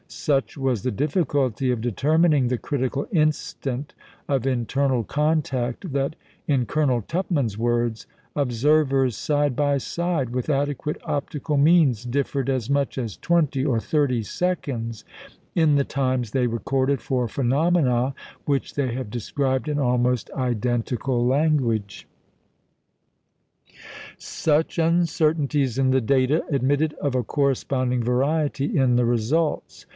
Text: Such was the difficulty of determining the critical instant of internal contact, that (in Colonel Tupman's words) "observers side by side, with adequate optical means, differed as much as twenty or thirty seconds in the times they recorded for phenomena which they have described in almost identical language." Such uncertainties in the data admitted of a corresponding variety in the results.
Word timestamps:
Such 0.07 0.57
was 0.57 0.81
the 0.83 0.91
difficulty 0.91 1.71
of 1.71 1.79
determining 1.79 2.47
the 2.49 2.57
critical 2.57 3.07
instant 3.13 3.93
of 4.27 4.45
internal 4.47 5.03
contact, 5.05 5.93
that 5.93 6.15
(in 6.47 6.65
Colonel 6.65 7.01
Tupman's 7.03 7.55
words) 7.57 8.07
"observers 8.35 9.15
side 9.15 9.55
by 9.55 9.77
side, 9.77 10.31
with 10.31 10.49
adequate 10.49 10.97
optical 11.05 11.55
means, 11.55 12.03
differed 12.03 12.49
as 12.49 12.69
much 12.69 12.97
as 12.97 13.15
twenty 13.15 13.63
or 13.63 13.79
thirty 13.79 14.21
seconds 14.23 15.05
in 15.55 15.75
the 15.75 15.85
times 15.85 16.31
they 16.31 16.45
recorded 16.47 16.99
for 16.99 17.27
phenomena 17.29 18.13
which 18.45 18.73
they 18.73 18.93
have 18.93 19.09
described 19.11 19.69
in 19.69 19.79
almost 19.79 20.29
identical 20.31 21.25
language." 21.25 22.05
Such 24.17 24.77
uncertainties 24.79 25.77
in 25.77 25.91
the 25.91 26.01
data 26.01 26.43
admitted 26.49 26.95
of 26.95 27.15
a 27.15 27.23
corresponding 27.23 28.03
variety 28.03 28.77
in 28.77 28.95
the 28.97 29.05
results. 29.05 29.85